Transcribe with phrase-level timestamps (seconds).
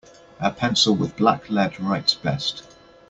[0.39, 2.63] A pencil with black lead writes best.